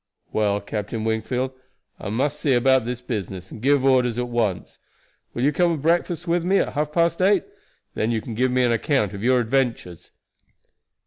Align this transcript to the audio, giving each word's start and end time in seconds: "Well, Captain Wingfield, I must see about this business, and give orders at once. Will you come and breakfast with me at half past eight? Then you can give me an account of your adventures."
"Well, 0.33 0.59
Captain 0.61 1.03
Wingfield, 1.03 1.51
I 1.99 2.09
must 2.09 2.39
see 2.39 2.53
about 2.53 2.85
this 2.85 3.01
business, 3.01 3.51
and 3.51 3.61
give 3.61 3.85
orders 3.85 4.17
at 4.17 4.29
once. 4.29 4.79
Will 5.35 5.43
you 5.43 5.51
come 5.53 5.73
and 5.73 5.81
breakfast 5.83 6.27
with 6.27 6.43
me 6.43 6.57
at 6.57 6.73
half 6.73 6.91
past 6.91 7.21
eight? 7.21 7.43
Then 7.93 8.09
you 8.09 8.19
can 8.19 8.33
give 8.33 8.49
me 8.51 8.63
an 8.63 8.71
account 8.71 9.13
of 9.13 9.21
your 9.23 9.39
adventures." 9.39 10.11